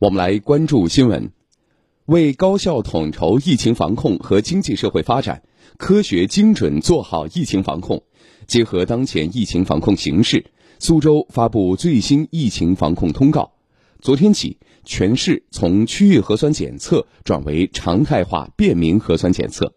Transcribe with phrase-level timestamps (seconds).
[0.00, 1.30] 我们来关注新闻，
[2.06, 5.42] 为高效统筹疫情防控和经济社会发展，
[5.76, 8.02] 科学精准做好疫情防控，
[8.46, 10.46] 结合当前疫情防控形势，
[10.78, 13.52] 苏州发布最新疫情防控通告。
[14.00, 19.74] 昨天起，全市从区域核酸检测转为常态化便民核酸检测。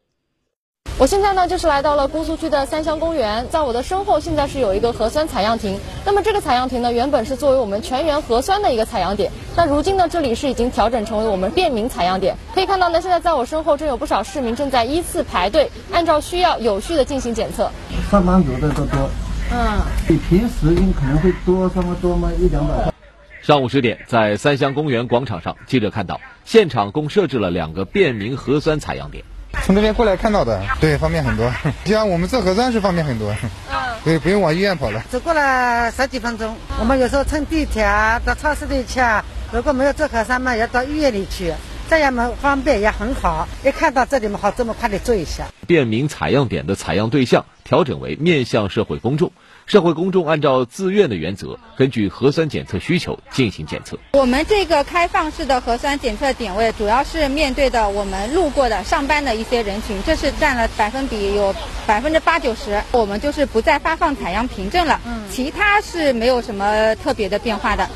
[1.00, 5.80] 我现在呢，就是来到了姑苏区的三湘公园，在我的身后，现在是有一个核酸采样亭。
[6.06, 12.38] 那么这个采样亭呢，原本是作为我们全员核酸的一个采样点，但如今呢，这里是已经调整成为我们便民采样点。
[12.54, 17.72] 可以看到呢，现在在我身后，正有不少市民正在依次排队，按照需要有序的进行检测。
[18.12, 19.10] 上班族的都多，
[19.52, 22.32] 嗯，比平时应可能会多这么多吗？
[22.40, 22.94] 一两百。
[23.42, 29.26] 上午十点，在三湘公园广场上，记者看到现场共设置了两个便民核酸采样点。
[29.62, 31.50] 从这边过来看到的，对，方便很多。
[31.86, 33.34] 就像我们做核酸是方便很多，
[33.72, 35.02] 嗯，对，不用往医院跑了。
[35.10, 41.54] 走过来十几分钟，我们有时候乘地铁啊到超市里去啊，如果没有做核酸嘛，要到医院里去，
[41.90, 43.48] 这样嘛方便也很好。
[43.64, 45.48] 一看到这里嘛，好这么快的做一下。
[45.68, 49.32] 便民采样点的采样对象调整为面向社会公众。
[49.66, 53.98] 社会公众按照自愿的原则，根据核酸检测需求进行检测。
[54.12, 61.56] 我们这个开放式的核酸检测点位，主要是面对的我们路过的上班的一些人群，这是占了百分比有
[61.88, 62.82] 百分之八九十。
[62.92, 65.00] 我们就是不再发放采样凭证了，
[65.30, 67.90] 其他是没有什么特别的变化的。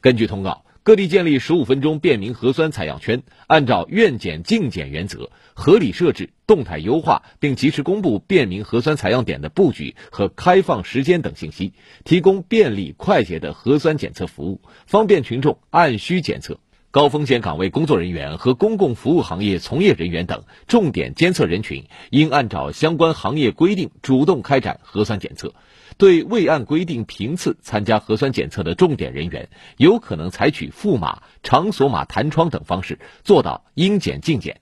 [0.00, 0.65] 根据通告。
[0.86, 11.72] 各地建立十五分钟便民核酸采样圈，按照院检尽检原则，合理设置、动态优化，并及时公布便民核酸采样点的布局和开放时间等信息，
[12.04, 16.60] 提供便利快捷的核酸检测服务，方便群众按需检测。
[16.90, 25.52] 高风险岗位工作人员和公共服务行业从业人员等重点监测人群，应按照相关行业规定主动开展核酸检测。
[25.98, 34.60] 对未按规定频次参加核酸检测的重点人员，有可能采取赋码、场所码弹窗等方式，做到应检尽检。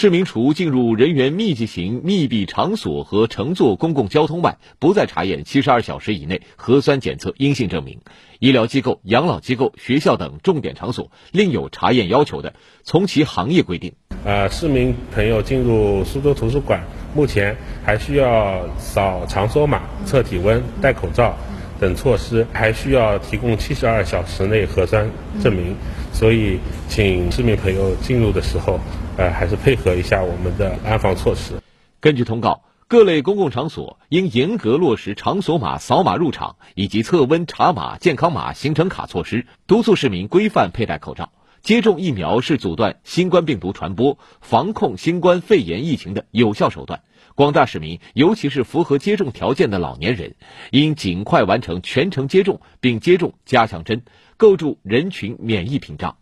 [0.00, 7.98] 市民除进入人员密集型密闭场所和乘坐公共交通外，不再查验七十二小时以内核酸检测阴性证明。
[8.38, 13.92] 医疗机构、养老机构、学校等重点场所另有查验要求的，从其行业规定。
[14.24, 16.80] 呃，市民朋友进入苏州图书馆，
[17.12, 21.36] 目前还需要扫场所码、测体温、戴口罩
[21.80, 25.10] 等措施，还需要提供七十二小时内核酸
[25.42, 25.74] 证明。
[26.12, 26.58] 所以，
[26.88, 28.78] 请市民朋友进入的时候。
[29.20, 31.54] 呃，还是配合一下我们的安防措施。
[31.98, 41.32] 根据通告，各类公共场所应严格落实场所码扫码入场以及测温查码、健康码行程卡措施，督促市民规范佩戴口罩。
[41.68, 47.02] 接种疫苗是阻断新冠病毒传播、防控新冠肺炎疫情的有效手段。
[47.34, 50.34] 广大市民，尤其是符合接种条件的老年人，
[50.70, 54.00] 应尽快完成全程接种，并接种加强针，
[54.38, 56.16] 构筑人群免疫屏障。